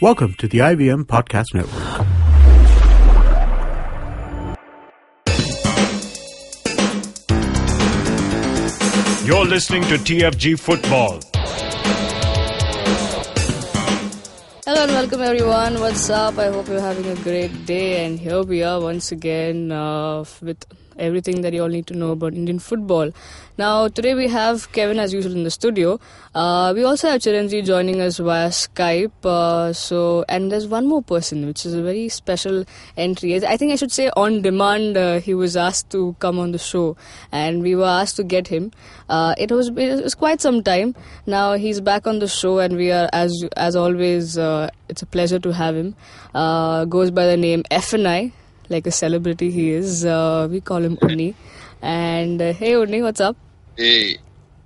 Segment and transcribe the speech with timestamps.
[0.00, 2.06] Welcome to the IVM Podcast Network.
[9.26, 11.18] You're listening to TFG Football.
[14.64, 15.80] Hello and welcome everyone.
[15.80, 16.38] What's up?
[16.38, 18.06] I hope you're having a great day.
[18.06, 20.64] And here we are once again uh, with
[20.98, 23.12] everything that you all need to know about Indian football.
[23.58, 25.98] Now, today we have Kevin as usual in the studio.
[26.34, 29.24] Uh, we also have Chiranjeev joining us via Skype.
[29.24, 32.64] Uh, so, and there's one more person, which is a very special
[32.96, 33.34] entry.
[33.44, 34.96] I think I should say on demand.
[34.96, 36.96] Uh, he was asked to come on the show,
[37.32, 38.70] and we were asked to get him.
[39.08, 40.94] Uh, it was it was quite some time.
[41.26, 44.38] Now he's back on the show, and we are as as always.
[44.38, 45.96] Uh, it's a pleasure to have him.
[46.34, 48.32] Uh, goes by the name FNI
[48.68, 50.04] like a celebrity he is.
[50.04, 51.34] Uh, we call him Unni.
[51.82, 53.36] And uh, hey, Unni, what's up?
[53.76, 54.18] Hey.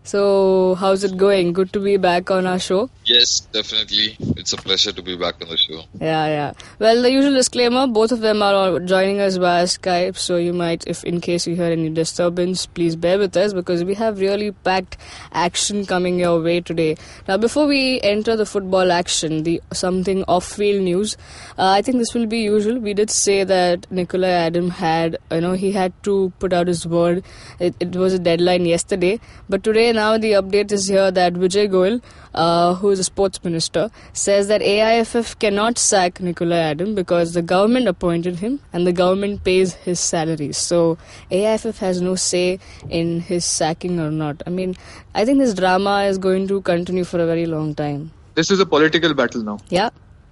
[0.05, 1.53] So, how's it going?
[1.53, 2.91] Good to be back on our show.
[3.05, 4.17] Yes, definitely.
[4.37, 5.83] It's a pleasure to be back on the show.
[6.01, 6.53] Yeah, yeah.
[6.79, 10.87] Well, the usual disclaimer both of them are joining us via Skype, so you might,
[10.87, 14.53] if in case you hear any disturbance, please bear with us because we have really
[14.53, 14.97] packed
[15.33, 16.97] action coming your way today.
[17.27, 21.17] Now, before we enter the football action, the something off field news,
[21.59, 22.79] uh, I think this will be usual.
[22.79, 26.87] We did say that Nicolai Adam had, you know, he had to put out his
[26.87, 27.25] word.
[27.59, 31.69] It, it was a deadline yesterday, but today now the update is here that Vijay
[31.69, 32.01] Goel,
[32.35, 37.43] uh, who is a sports minister, says that AIFF cannot sack Nicolai Adam because the
[37.43, 40.53] government appointed him and the government pays his salary.
[40.53, 40.99] So
[41.31, 42.59] AIFF has no say
[42.89, 44.43] in his sacking or not.
[44.47, 44.75] I mean,
[45.15, 48.11] I think this drama is going to continue for a very long time.
[48.35, 49.59] This is a political battle now.
[49.69, 49.91] Yeah.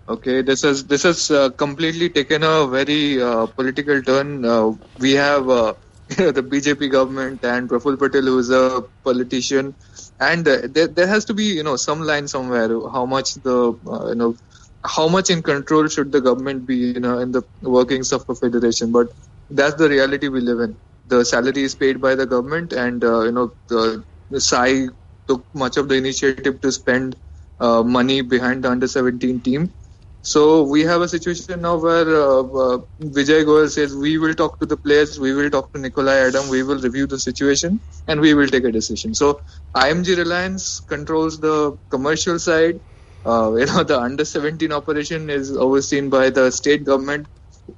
[0.09, 4.45] Okay, this has this has uh, completely taken a very uh, political turn.
[4.45, 5.75] Uh, we have uh,
[6.09, 9.73] the BJP government and Praful Patel, who is a politician,
[10.21, 13.59] and uh, there, there has to be you know some line somewhere how much the
[13.95, 14.37] uh, you know
[14.85, 18.35] how much in control should the government be you know in the workings of a
[18.35, 18.93] federation.
[18.93, 19.09] But
[19.51, 20.79] that's the reality we live in.
[21.07, 24.89] The salary is paid by the government, and uh, you know the, the SAI
[25.29, 27.17] took much of the initiative to spend
[27.61, 29.75] uh, money behind the under 17 team
[30.23, 34.59] so we have a situation now where uh, uh, Vijay Goel says we will talk
[34.61, 38.21] to the players, we will talk to Nicolai Adam, we will review the situation, and
[38.21, 39.15] we will take a decision.
[39.15, 39.41] So
[39.75, 42.81] IMG Reliance controls the commercial side.
[43.25, 47.29] Uh, you know the under 17 operation is overseen by the state government.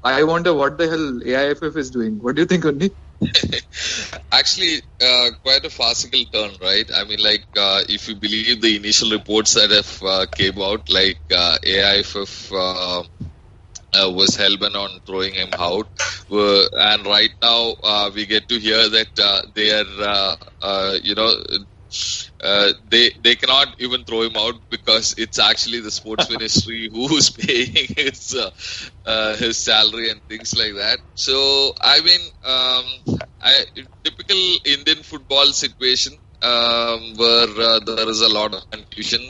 [0.03, 2.19] I wonder what the hell AIFF is doing.
[2.21, 2.91] What do you think, Unni?
[4.33, 6.91] Actually, uh, quite a farcical turn, right?
[6.95, 10.89] I mean, like uh, if you believe the initial reports that have uh, came out,
[10.89, 15.87] like uh, AIFF uh, uh, was hellbent on throwing him out,
[16.31, 17.75] and right now
[18.15, 21.35] we get to hear that they are, you know.
[22.91, 27.87] They they cannot even throw him out because it's actually the sports ministry who's paying
[27.97, 28.35] his
[29.39, 30.99] his salary and things like that.
[31.15, 32.85] So I mean, um,
[33.41, 33.65] I,
[34.05, 39.23] typical Indian football situation um, where uh, there is a lot of confusion,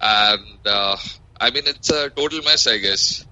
[0.00, 0.96] and uh,
[1.40, 3.24] I mean it's a total mess, I guess.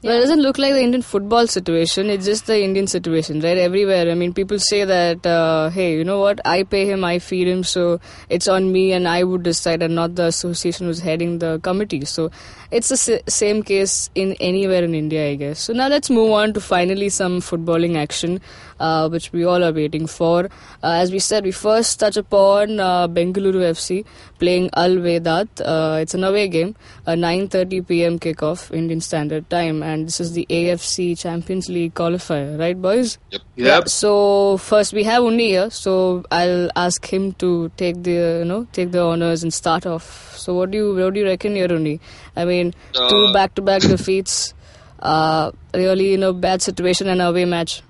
[0.00, 2.08] Yeah, it doesn't look like the Indian football situation.
[2.08, 3.58] It's just the Indian situation, right?
[3.58, 4.08] Everywhere.
[4.08, 6.40] I mean, people say that, uh, hey, you know what?
[6.46, 7.98] I pay him, I feed him, so
[8.28, 12.04] it's on me, and I would decide, and not the association who's heading the committee.
[12.04, 12.30] So
[12.70, 15.58] it's the same case in anywhere in India, I guess.
[15.58, 18.40] So now let's move on to finally some footballing action,
[18.78, 20.44] uh, which we all are waiting for.
[20.80, 24.04] Uh, as we said, we first touch upon uh, Bengaluru FC
[24.38, 25.48] playing Al Wehdat.
[25.64, 26.74] Uh, it's an away game,
[27.06, 28.18] a 9:30 p.m.
[28.18, 33.18] kickoff Indian Standard Time and this is the AFC Champions League qualifier, right, boys?
[33.30, 33.42] Yep.
[33.56, 33.88] Yep.
[33.88, 38.66] So first we have Unni here, so I'll ask him to take the you know
[38.72, 40.36] take the honors and start off.
[40.36, 41.98] So what do you what do you reckon here, Unni?
[42.36, 44.54] I mean, Uh, two back-to-back defeats,
[45.00, 47.82] uh, really you know bad situation and away match.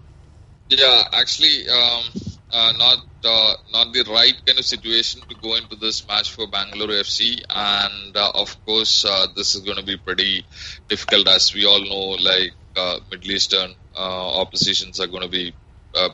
[0.70, 2.03] Yeah, actually, um,
[2.50, 6.47] uh, not uh, not the right kind of situation to go into this match for
[6.47, 10.47] Bangalore FC, and uh, of course, uh, this is going to be pretty
[10.89, 12.16] difficult, as we all know.
[12.22, 15.54] Like uh, Middle Eastern oppositions are going to be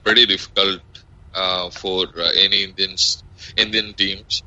[0.03, 0.81] pretty difficult
[1.73, 3.23] for any Indians
[3.57, 4.43] Indian teams,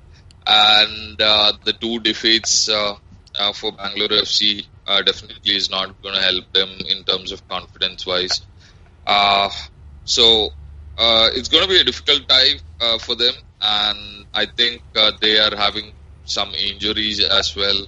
[0.45, 4.67] and the two defeats for Bangalore FC
[5.05, 8.41] definitely is not going to help them in terms of confidence wise.
[10.03, 10.49] So
[10.97, 15.11] uh, it's going to be a difficult time uh, for them, and I think uh,
[15.21, 15.93] they are having
[16.25, 17.85] some injuries as well,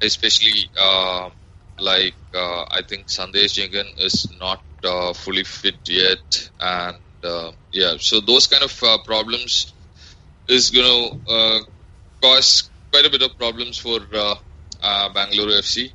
[0.00, 1.30] especially uh,
[1.78, 7.94] like uh, I think Sandesh Jhingan is not uh, fully fit yet, and uh, yeah,
[7.98, 9.72] so those kind of uh, problems
[10.48, 10.86] is going
[11.26, 11.60] to uh,
[12.20, 14.34] cause quite a bit of problems for uh,
[14.82, 15.92] uh, Bangalore FC.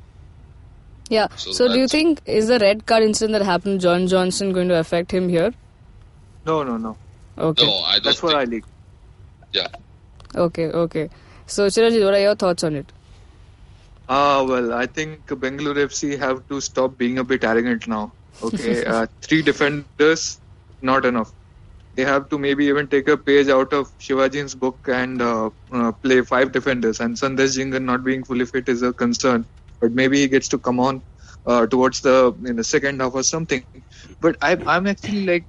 [1.08, 1.28] Yeah.
[1.36, 4.52] So So, do you think is the red card incident that happened to John Johnson
[4.52, 5.52] going to affect him here?
[6.48, 6.96] No, no, no.
[7.36, 7.66] Okay.
[7.66, 8.40] No, I don't That's for think.
[8.40, 8.64] I League.
[9.52, 9.68] Yeah.
[10.34, 10.68] Okay.
[10.84, 11.10] Okay.
[11.46, 12.92] So Chiranjit, what are your thoughts on it?
[14.08, 18.12] Ah, well, I think Bengaluru FC have to stop being a bit arrogant now.
[18.42, 20.40] Okay, uh, three defenders,
[20.80, 21.32] not enough.
[21.94, 25.92] They have to maybe even take a page out of Shivaji's book and uh, uh,
[25.92, 27.00] play five defenders.
[27.00, 29.44] And Sandesh Jhingan not being fully fit is a concern,
[29.82, 31.02] but maybe he gets to come on
[31.44, 33.64] uh, towards the in the second half or something.
[34.20, 35.46] But I, I'm actually like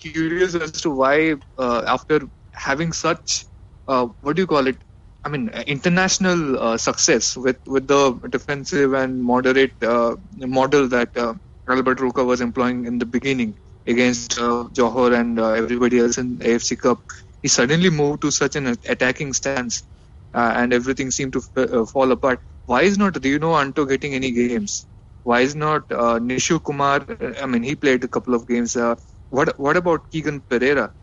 [0.00, 2.12] curious as to why uh, after
[2.48, 3.44] having such
[3.86, 4.76] uh, what do you call it
[5.24, 11.16] I mean, uh, international uh, success with, with the defensive and moderate uh, model that
[11.16, 11.34] uh,
[11.68, 13.56] Albert Roca was employing in the beginning
[13.86, 17.00] against Johor and everybody else in AFC Cup.
[17.42, 19.82] He suddenly moved to such an attacking stance,
[20.34, 22.40] and everything seemed to f- fall apart.
[22.66, 24.86] Why is not Rino Anto getting any games?
[25.22, 27.06] Why is not Nishu Kumar?
[27.40, 28.76] I mean, he played a couple of games.
[29.30, 30.94] What what about Keegan Pereira?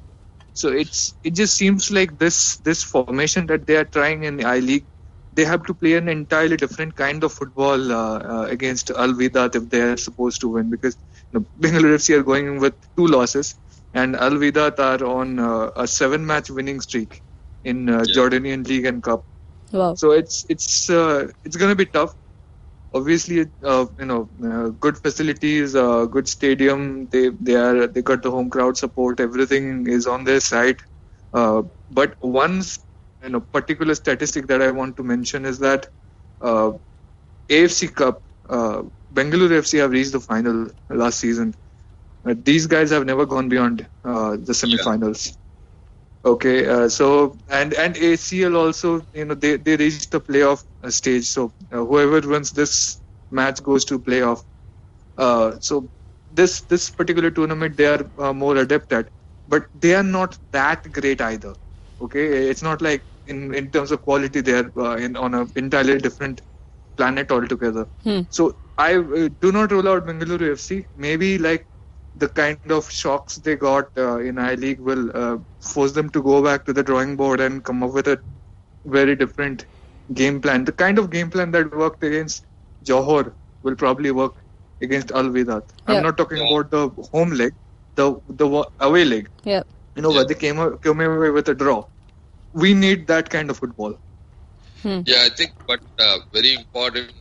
[0.54, 4.46] So it's it just seems like this this formation that they are trying in the
[4.46, 4.88] I League,
[5.32, 9.56] they have to play an entirely different kind of football uh, uh, against Al Wehdat
[9.56, 10.98] if they are supposed to win because
[11.32, 13.56] you know, Bengaluru FC are going with two losses
[13.94, 17.22] and Al Wehdat are on uh, a seven match winning streak
[17.64, 18.16] in uh, Yeah.
[18.16, 19.26] Jordanian League and Cup.
[19.72, 19.96] Wow.
[19.96, 22.14] So it's it's uh, it's going to be tough.
[22.96, 27.08] Obviously, uh, you know, uh, good facilities, uh, good stadium.
[27.10, 29.20] They they are they got the home crowd support.
[29.20, 30.78] Everything is on their side.
[31.34, 32.64] Uh, but one
[33.24, 35.88] you know particular statistic that I want to mention is that
[36.42, 36.72] uh,
[37.50, 38.84] AFC Cup, uh,
[39.14, 41.54] Bengaluru FC have reached the final last season.
[42.28, 45.38] Uh, these guys have never gone beyond uh, the semifinals.
[46.26, 50.90] Okay, uh, so and and ACL also, you know, they they reached the playoff uh,
[50.90, 51.26] stage.
[51.26, 53.02] So uh, whoever wins this
[53.32, 54.44] match goes to playoff.
[55.18, 55.90] Uh, so
[56.30, 59.10] this this particular tournament they are uh, more adept at,
[59.48, 61.54] but they are not that great either.
[62.02, 65.46] Okay, it's not like in in terms of quality they are uh, in on a
[65.56, 66.42] entirely different
[66.98, 67.88] planet altogether.
[68.04, 68.22] Hmm.
[68.30, 68.94] So I
[69.42, 70.86] do not rule out Bengaluru FC.
[70.96, 71.68] Maybe like
[72.18, 76.22] the kind of shocks they got uh, in I League will uh, force them to
[76.22, 78.20] go back to the drawing board and come up with a
[78.86, 79.66] very different
[80.14, 80.66] game plan.
[80.66, 82.46] The kind of game plan that worked against
[82.84, 83.34] Johor
[83.64, 84.36] will probably work
[84.82, 85.64] against Al Wehdat.
[85.88, 85.96] Yeah.
[85.96, 87.54] I'm not talking about the home leg,
[87.96, 89.30] the the away leg.
[89.44, 89.64] Yeah.
[89.96, 91.86] You know, where they came, came away with a draw.
[92.54, 93.98] We need that kind of football.
[94.84, 97.12] Yeah, I think, but uh, very important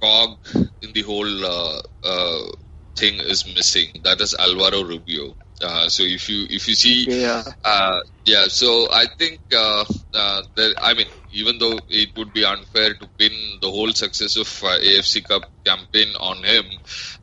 [0.00, 0.38] cog
[0.82, 2.42] in the whole uh, uh,
[3.02, 3.88] thing is missing.
[4.04, 5.34] That is Alvaro Rubio.
[5.60, 7.42] Uh, so if you if you see Yeah.
[7.64, 9.84] Uh, yeah, so I think uh,
[10.14, 14.36] uh, there, I mean, even though it would be unfair to pin the whole success
[14.36, 16.64] of uh, AFC Cup campaign on him,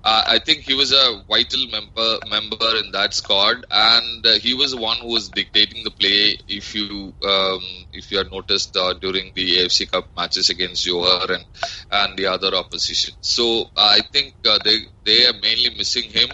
[0.03, 4.53] uh, I think he was a vital member member in that squad, and uh, he
[4.53, 6.37] was the one who was dictating the play.
[6.47, 7.61] If you um,
[7.93, 11.45] if you had noticed uh, during the AFC Cup matches against Johor and
[11.91, 16.29] and the other opposition, so uh, I think uh, they they are mainly missing him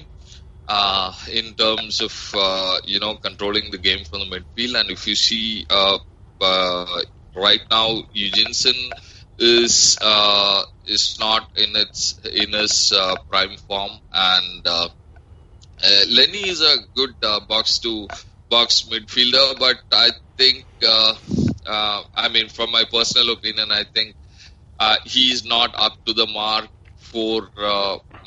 [0.68, 4.80] uh, in terms of uh, you know controlling the game from the midfield.
[4.80, 5.98] And if you see uh,
[7.36, 8.76] right now, Eugeneson
[9.38, 14.88] is uh, is not in its in his uh, prime form, and uh,
[15.84, 18.08] uh, Lenny is a good uh, box to
[18.50, 21.14] box midfielder, but I think uh,
[22.16, 24.16] I mean from my personal opinion, I think
[25.06, 27.50] he is not up to the mark for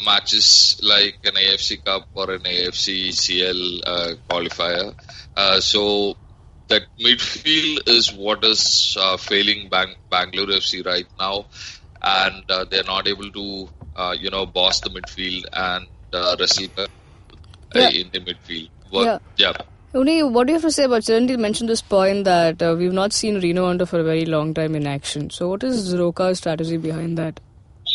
[0.04, 4.94] matches like an AFC Cup or an AFC CL qualifier.
[5.62, 6.16] So
[6.68, 11.46] that midfield is what is uh, failing Bang- Bangalore FC right now,
[12.02, 16.68] and uh, they're not able to uh, you know boss the midfield and uh, wrestle
[16.78, 16.86] uh,
[17.74, 17.88] Yeah.
[17.90, 18.70] in the midfield.
[18.92, 19.52] Well, yeah.
[19.94, 22.92] Unni, what do you have to say about Chiranjit mentioned this point that uh, we've
[22.92, 25.30] not seen Rino Anto for a very long time in action.
[25.30, 27.40] So what is Roca's strategy behind that?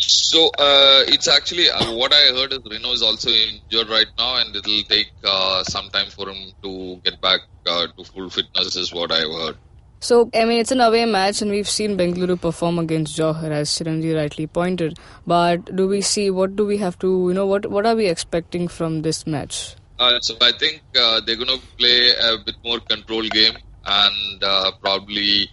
[0.06, 4.36] So uh, it's actually uh, what I heard is Rino is also injured right now,
[4.36, 8.76] and it'll take uh, some time for him to get back uh, to full fitness.
[8.76, 9.56] Is what I've heard.
[10.00, 13.70] So, I mean, it's an away match, and we've seen Bengaluru perform against Johor, as
[13.70, 14.98] Chiranjit rightly pointed.
[15.26, 18.08] But do we see what do we have to, you know, what what are we
[18.08, 19.76] expecting from this match?
[19.98, 23.56] Uh, so I think uh, they're going to play a bit more control game
[23.86, 25.50] and uh, probably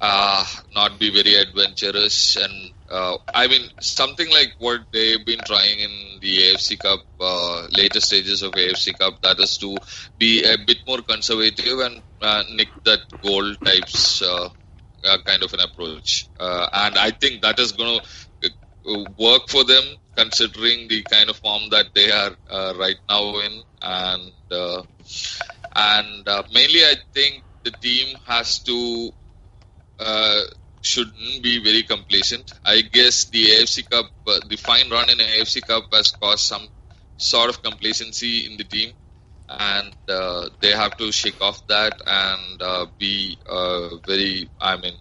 [0.00, 2.36] uh, not be very adventurous.
[2.36, 7.66] And uh, I mean something like what they've been trying in the AFC Cup uh,
[7.70, 9.20] later stages of AFC Cup.
[9.22, 9.76] That is to
[10.18, 14.48] be a bit more conservative and uh, nick that goal types uh,
[15.04, 16.28] uh, kind of an approach.
[16.40, 18.00] Uh, and I think that is going
[18.42, 19.84] to work for them
[20.16, 22.34] considering the kind of form that they are
[22.74, 24.32] right now in, and
[25.76, 29.12] and mainly I think the team has to
[30.82, 32.52] shouldn't be very complacent.
[32.64, 36.44] I guess the AFC Cup, uh, the fine run in the AFC Cup has caused
[36.44, 36.68] some
[37.16, 38.92] sort of complacency in the team,
[39.48, 44.48] and uh, they have to shake off that and uh, be uh, very.
[44.60, 44.94] I mean,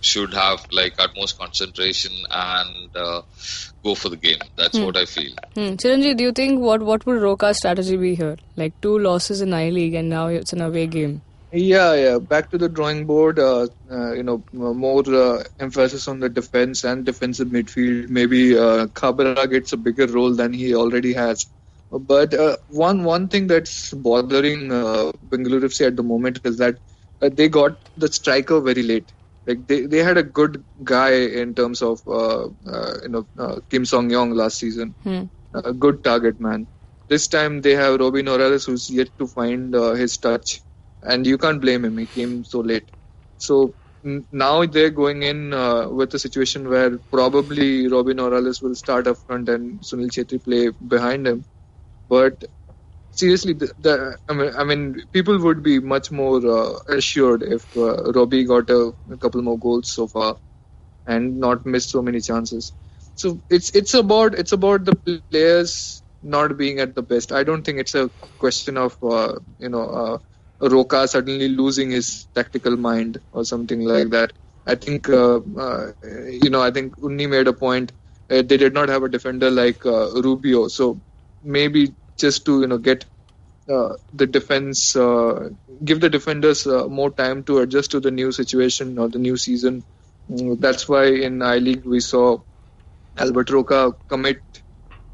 [0.00, 3.22] should have like utmost concentration and uh,
[3.82, 4.38] go for the game.
[4.56, 5.32] That's what I feel.
[5.54, 5.74] Hmm.
[5.82, 8.36] Chiranjeev, do you think what what would Roca's strategy be here?
[8.56, 11.22] Like two losses in I League and now it's an away game.
[11.56, 12.18] Yeah, yeah.
[12.18, 13.38] Back to the drawing board.
[13.38, 18.10] Uh, uh, you know, more uh, emphasis on the defense and defensive midfield.
[18.10, 21.46] Maybe uh, Khabra gets a bigger role than he already has.
[21.90, 26.78] But uh, one one thing that's bothering uh, Bengaluru FC at the moment is that
[27.22, 29.12] uh, they got the striker very late.
[29.46, 33.60] Like they, they had a good guy in terms of uh, uh, you know uh,
[33.70, 35.24] Kim Song Yong last season, Hmm.
[35.54, 36.68] a good target man.
[37.08, 40.60] This time they have Robin Morales who's yet to find uh, his touch,
[41.06, 41.98] and you can't blame him.
[41.98, 42.90] He came so late.
[43.38, 48.76] So n- now they're going in uh, with a situation where probably Robin Orales will
[48.76, 51.44] start up front and Sunil Chhetri play behind him.
[52.08, 52.44] But
[53.12, 57.64] seriously, the, the I mean, I mean, people would be much more uh, assured if
[57.76, 60.38] uh, Robbie got a, a couple more goals so far
[61.06, 62.72] and not missed so many chances.
[63.14, 64.96] So it's it's about it's about the
[65.30, 67.32] players not being at the best.
[67.32, 70.20] I don't think it's a question of uh, you know
[70.60, 74.32] Roca suddenly losing his tactical mind or something like that.
[74.66, 75.92] I think uh, uh,
[76.30, 77.92] you know I think Unni made a point.
[78.30, 81.00] Uh, they did not have a defender like uh, Rubio, so
[81.42, 83.04] maybe just to you know get
[83.70, 85.50] uh, the defense, uh,
[85.84, 89.36] give the defenders uh, more time to adjust to the new situation or the new
[89.36, 89.84] season.
[90.30, 92.38] Mm, that's why in I League we saw
[93.18, 94.42] Albert Roca commit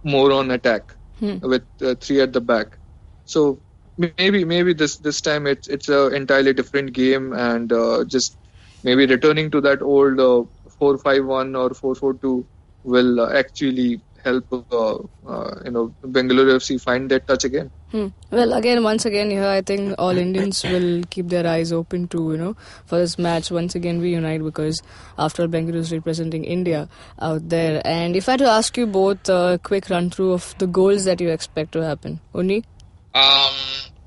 [0.03, 1.39] more on attack Hmm.
[1.41, 2.79] with uh, three at the back.
[3.25, 3.63] So
[3.97, 8.37] maybe maybe this this time it's it's a entirely different game and uh, just
[8.83, 10.43] maybe returning to that old uh,
[10.79, 12.47] four five one or four four two
[12.85, 14.95] will uh, actually help uh,
[15.27, 17.71] uh, you know Bengaluru FC find that touch again.
[17.91, 18.09] Hmm.
[18.31, 22.33] Well, again, once again, here I think all Indians will keep their eyes open to
[22.33, 22.57] you know
[22.87, 24.83] for this match once again reunite because
[25.19, 26.89] after all, Bengaluru is representing India
[27.21, 27.83] out there.
[27.85, 31.05] And if I had to ask you both a quick run through of the goals
[31.05, 32.65] that you expect to happen, Unni.
[33.15, 33.55] Um,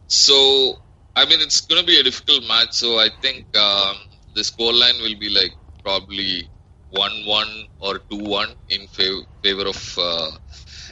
[0.07, 0.75] so
[1.15, 2.73] I mean, it's going to be a difficult match.
[2.73, 3.95] So I think um,
[4.33, 6.49] the scoreline will be like probably
[6.89, 9.97] one-one or two-one in fav- favor of.
[9.97, 10.31] Uh,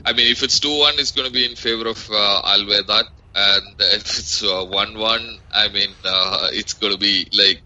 [0.06, 3.06] I mean, if it's two-one, it's going to be in favor of uh, Al Wehdat,
[3.36, 7.64] and if it's uh, one-one, I mean, uh, it's going to be like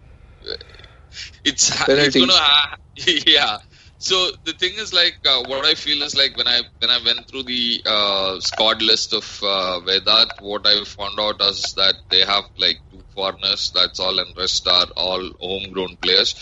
[1.43, 1.71] it's
[2.03, 2.77] it's going to ha-
[3.27, 3.57] yeah.
[3.99, 6.99] So the thing is like uh, what I feel is like when I when I
[7.03, 11.95] went through the uh, squad list of uh, Wehdat, what I found out is that
[12.09, 13.71] they have like two foreigners.
[13.73, 16.35] That's all, and rest are all homegrown players.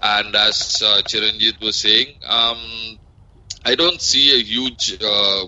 [0.00, 2.98] And as uh, Chiranjit was saying, um,
[3.64, 5.46] I don't see a huge uh,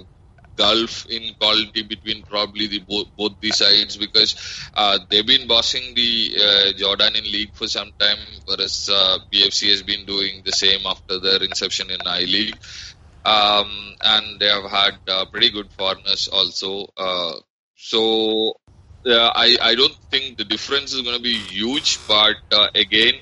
[0.56, 4.34] gulf in quality between probably the both, both these sides because
[4.74, 9.70] uh, they've been bossing the uh, Jordan in league for some time, whereas uh, BFC
[9.70, 12.56] has been doing the same after their inception in I League.
[13.24, 16.86] Um, and they have had uh, pretty good foreigners also.
[16.96, 17.36] Uh,
[17.74, 18.54] so
[19.06, 23.14] uh, I, I don't think the difference is going to be huge, but uh, again,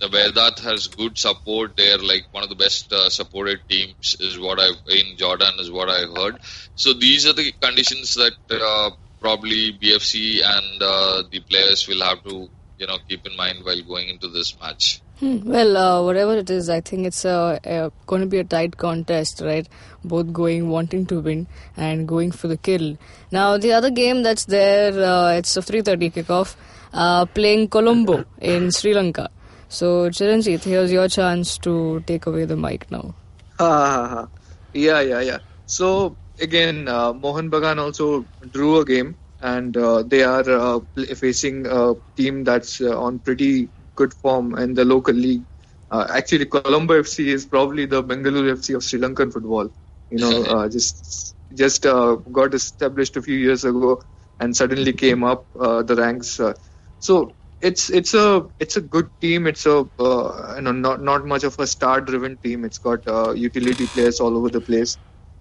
[0.00, 1.76] the Wehdat has good support.
[1.76, 5.70] They're like one of the best uh, supported teams, is what I in Jordan is
[5.70, 6.38] what I heard.
[6.74, 12.22] So these are the conditions that uh, probably BFC and uh, the players will have
[12.24, 12.48] to
[12.78, 15.00] you know keep in mind while going into this match.
[15.20, 15.48] Hmm.
[15.48, 19.68] Well, uh, whatever it is, I think it's going to be a tight contest, right?
[20.02, 21.46] Both going wanting to win
[21.76, 22.98] and going for the kill.
[23.30, 26.56] Now, the other game that's there, uh, it's a 3:30 kickoff,
[26.92, 29.30] uh, playing Colombo in Sri Lanka.
[29.74, 33.12] So, Chiranjit, here's your chance to take away the mic now.
[33.58, 34.28] Ha, ha, ha.
[34.72, 35.38] yeah, yeah, yeah.
[35.66, 40.78] So again, uh, Mohun Bagan also drew a game, and uh, they are uh,
[41.16, 45.42] facing a team that's uh, on pretty good form in the local league.
[45.90, 49.70] Uh, actually, Colombo FC is probably the Bengaluru FC of Sri Lankan football.
[50.10, 54.02] You know, uh, just just uh, got established a few years ago
[54.38, 56.38] and suddenly came up uh, the ranks.
[56.38, 56.54] Uh,
[57.00, 57.32] so
[57.64, 59.46] it's it's a it's a good team.
[59.46, 62.64] It's a uh, you know not not much of a star-driven team.
[62.64, 64.98] It's got uh, utility players all over the place.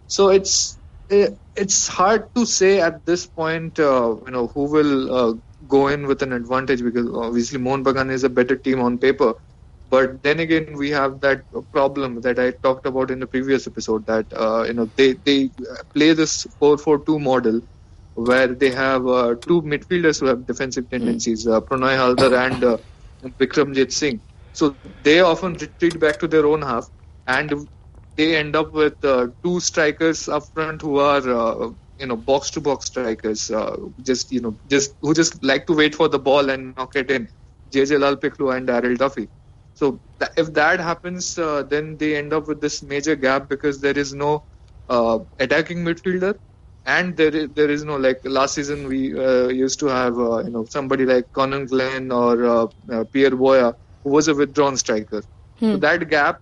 [0.07, 3.79] So it's it, it's hard to say at this point.
[3.79, 5.33] Uh, you know who will uh,
[5.67, 9.33] go in with an advantage because obviously Mohun Bagan is a better team on paper,
[9.89, 14.05] but then again, we have that problem that I talked about in the previous episode
[14.07, 15.51] that uh, you know they they
[15.93, 17.61] play this 4-4-2 model
[18.15, 22.77] where they have uh, two midfielders who have defensive tendencies, uh, Pranay Haldar and uh,
[23.39, 24.21] Vikramjit Singh.
[24.53, 26.87] So they often retreat back to their own half,
[27.25, 27.53] and
[28.15, 32.51] they end up with uh, two strikers up front who are uh, you know box
[32.51, 36.19] to box strikers, uh, just you know just who just like to wait for the
[36.19, 37.27] ball and knock it in.
[37.71, 39.29] Jeje Lalpekhlua and Daryl Duffy.
[39.73, 43.81] So th- if that happens, uh, then they end up with this major gap because
[43.81, 44.45] there is no
[44.89, 46.35] uh, attacking midfielder,
[46.85, 50.39] and there is, there is no like last season we uh, used to have uh,
[50.43, 53.73] you know somebody like Cornell Glen or uh, uh, Pierre Boya
[54.03, 55.23] who was a withdrawn striker.
[55.65, 56.41] So that gap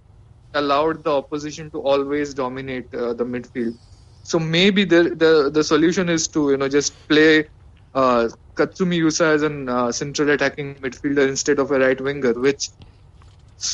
[0.54, 3.78] allowed the opposition to always dominate uh, the midfield.
[4.24, 7.46] So maybe the, the the solution is to you know just play
[7.94, 12.70] uh, Katsumi Yusa as a uh, central attacking midfielder instead of a right winger, which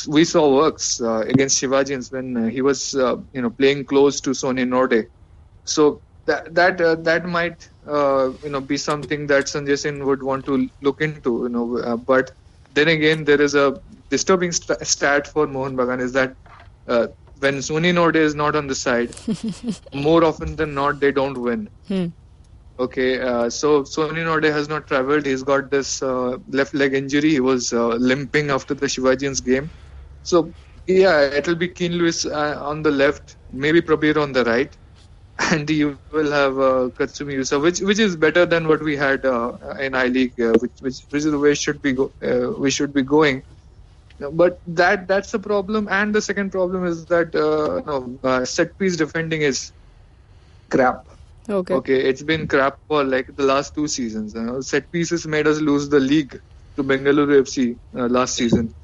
[0.08, 4.20] we saw works uh, against Shivajians when uh, he was uh, you know playing close
[4.22, 5.06] to Sony Norde.
[5.64, 10.22] So that that uh, that might uh, you know be something that Sanjay Singh would
[10.22, 11.32] want to look into.
[11.44, 12.32] You know, uh, but
[12.70, 13.80] then again, there is a
[14.10, 16.36] disturbing st- stat for Mohun Bagan is that
[16.86, 17.08] uh,
[17.40, 19.14] when Sony Norde is not on the side,
[19.94, 21.68] more often than not they don't win.
[21.88, 22.06] Hmm.
[22.78, 25.26] Okay, uh, so Sony Norde has not traveled.
[25.26, 27.30] He's got this uh, left leg injury.
[27.30, 29.70] He was uh, limping after the Shivajians game.
[30.22, 30.54] So,
[30.86, 34.76] yeah, it'll be Keen Lewis uh, on the left, maybe Prabir on the right,
[35.38, 39.24] and you will have uh, Katsumi Yusa, which which is better than what we had
[39.24, 42.52] uh, in I League, uh, which, which which is the way should be go- uh,
[42.58, 43.42] we should be going.
[44.32, 48.78] But that that's the problem, and the second problem is that uh, no, uh, set
[48.78, 49.72] piece defending is
[50.70, 51.06] crap.
[51.48, 51.80] Okay.
[51.80, 54.34] Okay, it's been crap for like the last two seasons.
[54.34, 56.38] You know, set pieces made us lose the league
[56.76, 58.74] to Bengaluru FC uh, last season.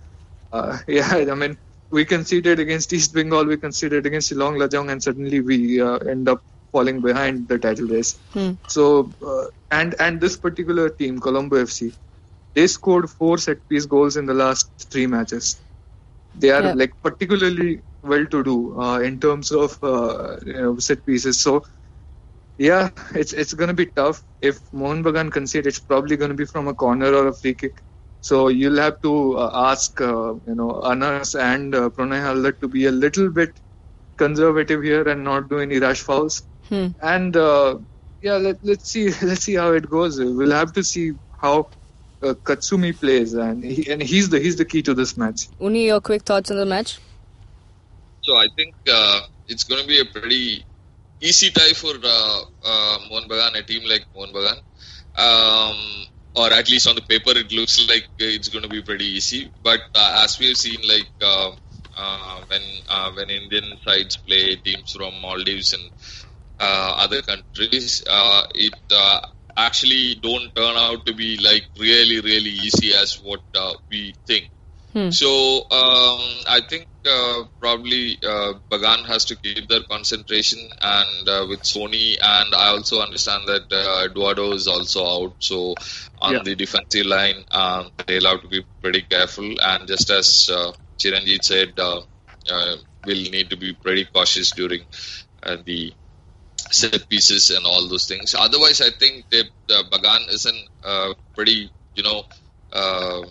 [0.53, 1.59] Uh, yeah, I mean,
[1.95, 6.29] we conceded against East Bengal, we conceded against Shillong Lajong, and suddenly we uh, end
[6.29, 6.41] up
[6.73, 8.19] falling behind the title race.
[8.35, 8.53] Hmm.
[8.69, 8.85] So,
[9.33, 11.93] uh, and and this particular team, Colombo FC,
[12.55, 15.57] they scored four set piece goals in the last three matches.
[16.35, 16.75] They are Yeah.
[16.83, 21.41] like particularly well to do uh, in terms of uh, you know, set pieces.
[21.41, 21.63] So,
[22.59, 24.23] yeah, it's it's going to be tough.
[24.41, 27.55] If Mohun Bagan concede, it's probably going to be from a corner or a free
[27.55, 27.83] kick.
[28.25, 32.69] So you'll have to uh, ask, uh, you know, Anas and uh, Pranay Haldar to
[32.69, 33.53] be a little bit
[34.17, 36.43] conservative here and not do any rash fouls.
[36.71, 36.87] Hmm.
[37.03, 37.77] And uh,
[38.23, 40.19] yeah, let, let's see, let's see how it goes.
[40.19, 41.69] We'll have to see how
[42.23, 45.49] uh, Katsumi plays, and he, and he's the he's the key to this match.
[45.61, 46.99] Unni, your quick thoughts on the match?
[48.23, 50.65] So I think uh, it's going to be a pretty
[51.21, 54.59] easy tie for uh, uh, Mohun Bagan, a team like Mohun Bagan.
[55.15, 59.05] Um, or at least on the paper, it looks like it's going to be pretty
[59.07, 59.53] easy.
[59.63, 61.53] But uh, as we have seen, like uh,
[61.97, 65.91] uh, when uh, when Indian sides play teams from Maldives and
[66.61, 69.21] uh, other countries, uh, it uh,
[69.57, 74.51] actually don't turn out to be like really really easy as what uh, we think.
[74.95, 75.11] Hmm.
[75.11, 81.47] So um, I think uh, probably uh, Bagan has to keep their concentration and uh,
[81.49, 85.35] with Sony and I also understand that uh, Eduardo is also out.
[85.41, 85.75] So
[86.19, 86.43] on Yeah.
[86.45, 89.53] the defensive line, um, they'll have to be pretty careful.
[89.61, 92.03] And just as uh, Chiranjit said, uh,
[92.49, 94.87] uh, we'll need to be pretty cautious during
[95.43, 95.93] uh, the
[96.71, 98.35] set pieces and all those things.
[98.39, 102.25] Otherwise, I think they, the Bagan is a uh, pretty, you know,
[102.73, 103.23] uh,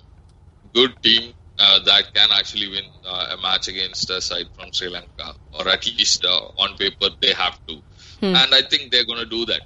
[0.74, 5.36] good team that can actually win uh, a match against a side from Sri Lanka,
[5.54, 7.76] or at least uh, on paper they have to.
[8.20, 8.36] Hmm.
[8.36, 9.62] And I think they're going to do that.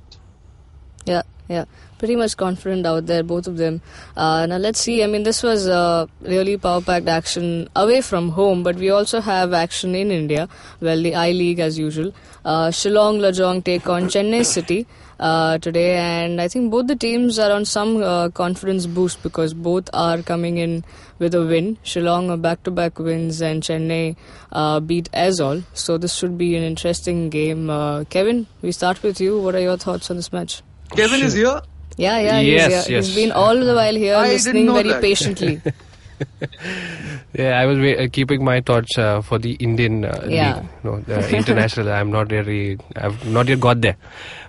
[1.06, 1.65] Yeah, yeah.
[1.97, 3.82] Pretty much confident out there, both of them.
[4.15, 5.04] Uh, now let's see.
[5.04, 9.54] I mean, this was uh, really power-packed action away from home, but we also have
[9.54, 10.47] action in India.
[10.80, 12.13] Well, the I League as usual.
[12.45, 14.86] Uh, Shillong Lajong take on Chennai City
[15.19, 19.53] uh, today, and I think both the teams are on some uh, confidence boost because
[19.53, 20.84] both are coming in
[21.19, 21.77] with a win.
[21.84, 24.15] Shillong are back-to-back wins, and Chennai
[24.51, 25.63] uh, beat Aizawl.
[25.73, 27.69] So this should be an interesting game.
[27.69, 29.39] Uh, Kevin, we start with you.
[29.41, 30.62] What are your thoughts on this match?
[30.95, 31.62] Kevin is here.
[31.97, 32.95] Yeah, yeah, Yes, he's, here.
[32.97, 33.06] yes.
[33.08, 35.01] he's been all the while here I listening very that.
[35.01, 35.62] patiently.
[37.34, 40.56] Yeah, I was uh, keeping my thoughts uh, for the Indian uh, Yeah.
[40.56, 40.69] league.
[40.84, 41.91] No, the international.
[41.91, 42.77] I'm not really.
[42.95, 43.95] I've not yet got there.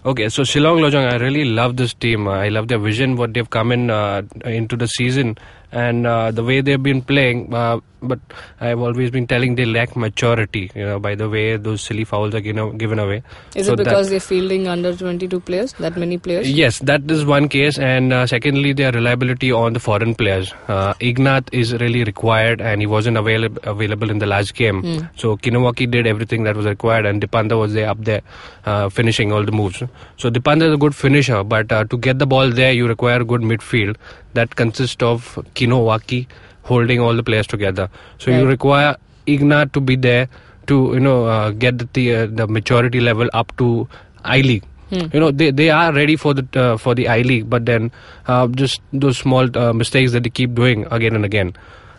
[0.07, 2.26] Okay, so Shillong Lajong, I really love this team.
[2.28, 5.37] Uh, I love their vision, what they've come in uh, into the season,
[5.72, 7.52] and uh, the way they've been playing.
[8.01, 8.21] But
[8.61, 12.35] I've always been telling they lack maturity, you know, by the way those silly fouls
[12.35, 13.23] are given, given away.
[13.57, 15.73] Is So it because they're fielding under 22 players?
[15.75, 16.51] That many players?
[16.51, 20.55] Yes, that is one case, and uh, secondly, their reliability on the foreign players.
[20.69, 25.09] Uh, Ignat is really required, and he wasn't available available in the last game.
[25.17, 28.23] So Kinowaki did everything that was required, and Dipanda was there up there,
[28.65, 29.83] uh, finishing all the moves.
[30.17, 33.25] So Dipanda is a good finisher, but uh, to get the ball there, you require
[33.25, 33.97] good midfield
[34.35, 36.27] that consists of Kinowaki
[36.72, 37.88] holding all the players together.
[38.18, 40.28] So you require Ignat to be there
[40.68, 43.88] to you know uh, get the the, uh, the maturity level up to
[44.24, 44.64] I League.
[44.90, 47.90] You know they, they are ready for the uh, for the I League, but then
[48.26, 51.52] uh, just those small uh, mistakes that they keep doing again and again.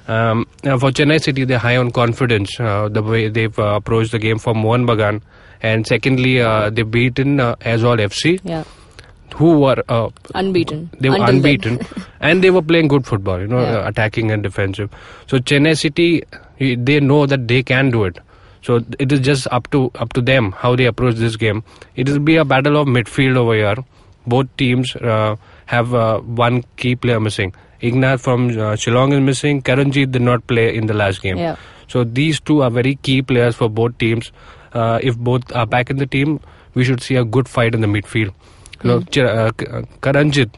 [0.08, 2.60] Um, now for Chennai City, they're high on confidence.
[2.60, 5.22] Uh, the way they've uh, approached the game for Mohun Bagan,
[5.62, 8.64] and secondly, uh, they've beaten uh, Aizawl FC, Yeah.
[9.34, 10.90] Who were uh, Unbeaten.
[11.00, 11.80] they were Until unbeaten,
[12.20, 13.40] and they were playing good football.
[13.40, 13.78] You know, Yeah.
[13.80, 14.90] uh, attacking and defensive.
[15.28, 16.24] So Chennai City,
[16.60, 18.20] they know that they can do it.
[18.62, 21.64] So it is just up to up to them how they approach this game.
[21.96, 23.76] It will be a battle of midfield over here.
[24.28, 25.38] Both teams uh,
[25.68, 27.54] have uh, one key player missing.
[27.82, 29.62] Ignat from uh, Shillong is missing.
[29.62, 31.38] Karanjit did not play in the last game.
[31.38, 31.56] Yeah.
[31.88, 34.32] So these two are very key players for both teams.
[34.74, 36.40] Uh, if both are back in the team,
[36.74, 38.34] we should see a good fight in the midfield.
[38.84, 40.52] You know, Ch- uh, uh, Karanjit,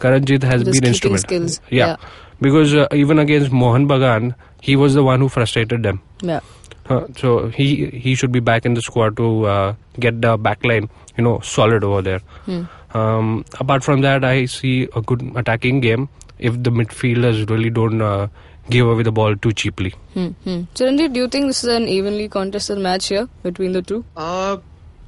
[0.00, 1.18] Karanjit has His been instrumental.
[1.28, 1.96] skills, Yeah, yeah.
[2.40, 6.00] because uh, even against Mohun Bagan, he was the one who frustrated them.
[6.22, 6.40] Yeah.
[6.88, 10.64] Uh, so he he should be back in the squad to uh, get the back
[10.64, 12.20] line, you know, solid over there.
[12.44, 12.62] Hmm.
[12.94, 16.08] Um, apart from that, I see a good attacking game
[16.38, 18.28] if the midfielders really don't uh,
[18.70, 19.92] give away the ball too cheaply.
[20.14, 20.28] Hmm.
[20.44, 20.60] Hmm.
[20.76, 24.04] Chiranjit, do you think this is an evenly contested match here between the two?
[24.16, 24.58] Uh,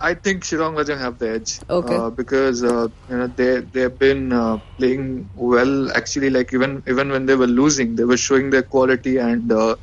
[0.01, 1.61] I think Shillong Lajong have the edge.
[1.69, 2.01] Okay.
[2.01, 5.91] Uh, because uh, you know they they've been uh, playing well.
[5.93, 9.77] Actually, like even even when they were losing, they were showing their quality and uh,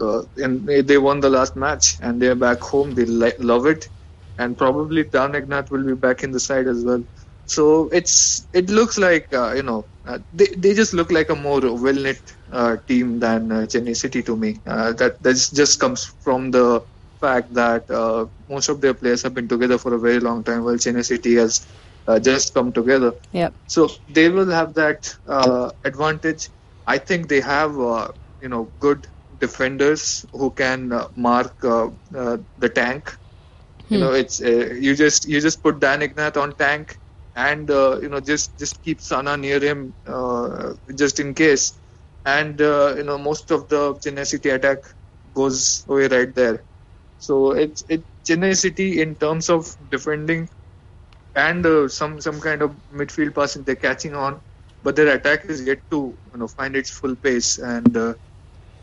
[0.00, 2.92] uh, and they, they won the last match and they're back home.
[2.92, 3.88] They li- love it,
[4.38, 7.02] and probably Dan Ignat will be back in the side as well.
[7.46, 11.36] So it's it looks like uh, you know uh, they they just look like a
[11.36, 12.20] more well knit
[12.50, 14.60] uh, team than uh, Chennai City to me.
[14.66, 16.82] Uh, that that just comes from the
[17.20, 20.64] fact that uh, most of their players have been together for a very long time,
[20.64, 21.66] while Chennai City has
[22.06, 23.12] uh, just come together.
[23.32, 23.50] Yeah.
[23.66, 26.50] So they will have that uh, advantage.
[26.86, 28.08] I think they have uh,
[28.40, 29.06] you know good
[29.38, 33.16] defenders who can uh, mark uh, uh, the tank.
[33.92, 34.00] You Hmm.
[34.00, 36.98] know, it's uh, you just you just put Dan Ignat on tank,
[37.34, 41.80] and uh, you know just just keep Sana near him uh, just in case,
[42.24, 44.78] and uh, you know most of the Chennai City attack
[45.32, 46.64] goes away right there.
[47.20, 50.50] So it's it Chennai City in terms of defending
[51.34, 54.42] and uh, some some kind of midfield passing they're catching on,
[54.82, 58.14] but their attack is yet to you know find its full pace and uh,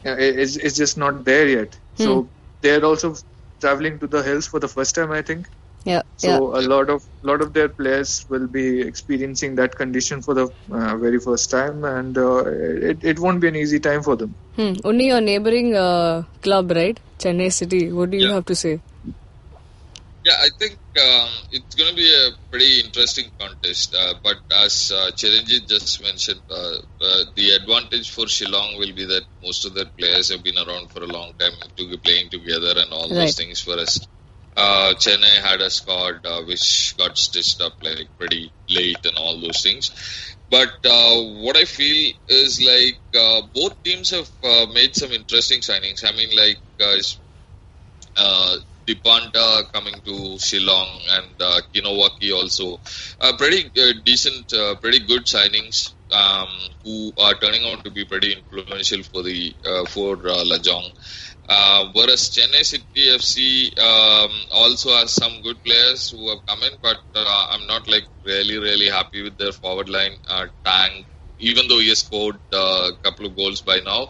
[0.03, 1.79] it's, it's just not there yet.
[1.95, 3.15] So they're also
[3.61, 5.47] traveling to the hills for the first time, I think.
[5.87, 6.01] Yeah.
[6.17, 6.59] So yeah.
[6.59, 10.45] a lot of lot of their players will be experiencing that condition for the
[10.79, 12.43] uh, very first time, and uh,
[12.91, 14.35] it it won't be an easy time for them.
[14.57, 14.73] Hmm.
[14.83, 16.99] Only your neighboring uh, club, right?
[17.19, 17.81] Chennai City.
[17.99, 18.33] What do you Yeah.
[18.39, 18.73] have to say?
[20.27, 23.95] Yeah, I think um, it's going to be a pretty interesting contest.
[23.95, 26.77] Uh, but as uh, Chiranjit just mentioned, uh,
[27.09, 30.91] uh, the advantage for Shillong will be that most of their players have been around
[30.91, 33.19] for a long time, to be playing together and all Right.
[33.19, 33.61] those things.
[33.61, 33.99] For us,
[34.57, 39.39] uh, Chennai had a squad uh, which got stitched up like pretty late and all
[39.39, 39.91] those things.
[40.49, 45.59] But uh, what I feel is like uh, both teams have uh, made some interesting
[45.59, 46.03] signings.
[46.03, 46.97] I mean, like uh,
[48.15, 48.55] uh,
[48.87, 52.79] Dipanda coming to Shillong and uh, Kinowaki also.
[53.37, 53.69] Pretty
[54.05, 56.47] decent, pretty good signings um,
[56.83, 59.53] who are turning out to be pretty influential for the
[59.89, 60.89] for uh, Lajong.
[61.49, 66.73] Uh, whereas Chennai City FC um, also has some good players who have come in,
[66.81, 70.17] but uh, I'm not like really really happy with their forward line.
[70.27, 71.05] Uh, Tang,
[71.39, 74.09] even though he has scored uh, a couple of goals by now,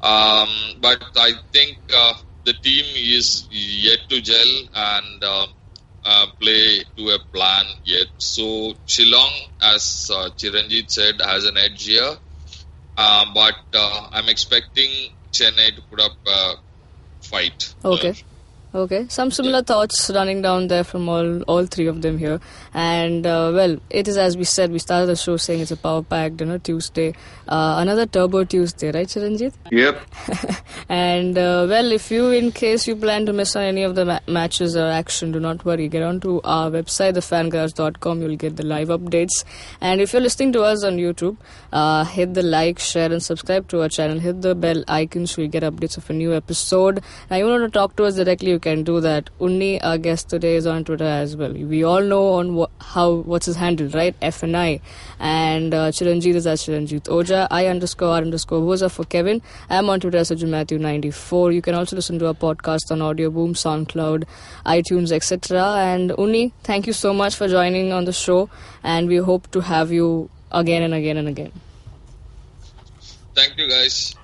[0.00, 0.48] um,
[0.80, 5.46] but I think uh, the team is yet to gel and uh,
[6.04, 8.06] uh, play to a plan yet.
[8.18, 12.16] So Shillong, as uh, Chiranjit said, has an edge here,
[12.96, 14.90] uh, but uh, I'm expecting
[15.32, 16.54] Chennai to put up a
[17.22, 17.74] fight.
[17.84, 18.14] Okay.
[18.72, 22.40] Okay, some similar thoughts running down there from all all three of them here,
[22.72, 24.70] and uh, well, it is as we said.
[24.70, 27.14] We started the show saying it's a power packed, you know, Tuesday,
[27.48, 29.54] uh, another Turbo Tuesday, right, Chiranjit?
[29.72, 30.00] Yep.
[30.88, 34.04] And uh, well, if you, in case you plan to miss on any of the
[34.04, 35.88] ma- matches or action, do not worry.
[35.88, 38.22] Get onto our website, thefangarage.com.
[38.22, 39.44] You'll get the live updates.
[39.80, 41.36] And if you're listening to us on YouTube,
[41.72, 44.18] uh, hit the like, share, and subscribe to our channel.
[44.18, 47.02] Hit the bell icon so you get updates of a new episode.
[47.30, 49.28] Now, you want to talk to us directly, you can do that.
[49.40, 51.52] Unni, our guest today, is on Twitter as well.
[51.52, 54.14] We all know on wha- how what's his handle, right?
[54.20, 54.80] FNI.
[55.18, 57.46] And uh, Chiranjit is as Chiranjit Ojha.
[57.50, 59.42] I underscore R underscore Woza for Kevin.
[59.68, 61.54] I'm on Twitter as Matthew94.
[61.54, 64.24] You can also listen to our podcast on Audioboom, SoundCloud,
[64.66, 65.62] iTunes, etc.
[65.78, 68.48] And Unni, thank you so much for joining on the show.
[68.84, 71.52] And we hope to have you again and again and again.
[73.34, 74.14] Thank you, guys.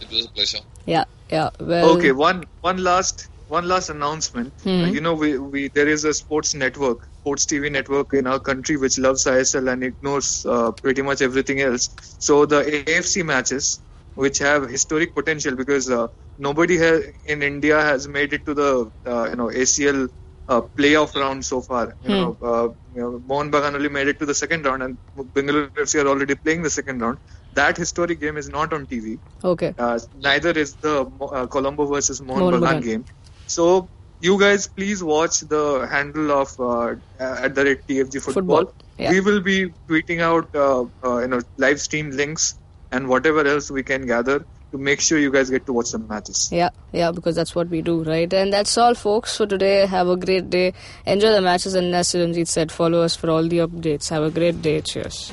[0.00, 0.58] It was a pleasure.
[0.86, 1.50] Yeah, yeah.
[1.60, 4.52] Well, Okay, one one last one last announcement.
[4.62, 4.86] Hmm.
[4.94, 8.76] You know, we, we there is a sports network, sports TV network in our country
[8.76, 11.88] which loves ISL and ignores uh, pretty much everything else.
[12.18, 13.68] So the AFC matches,
[14.06, 18.90] which have historic potential, because uh, nobody ha- in India has made it to the
[19.06, 20.08] uh, you know ACL
[20.48, 21.96] uh, playoff round so far.
[22.02, 24.98] You know, uh, you know, Mohun Bagan only made it to the second round, and
[25.16, 27.08] Bengaluru FC are already playing the second round.
[27.52, 29.18] That historic game is not on TV.
[29.42, 29.74] okay.
[29.78, 32.82] Uh, neither is the uh, Colombo versus Bagan Bagan.
[32.82, 33.04] game.
[33.46, 33.88] So
[34.20, 38.66] you guys please watch the handle of uh, at the rate TFG football.
[38.66, 39.10] Football, yeah.
[39.10, 42.58] We will be tweeting out uh, uh, you know live stream links
[42.90, 46.06] and whatever else we can gather to make sure you guys get to watch some
[46.08, 46.48] matches.
[46.50, 48.32] Yeah, yeah, because that's what we do, right?
[48.32, 49.86] And that's all, folks, for today.
[49.86, 50.72] Have a great day.
[51.06, 54.10] Enjoy the matches, and as Chiranjit said, follow us for all the updates.
[54.10, 54.80] Have a great day.
[54.80, 55.32] Cheers.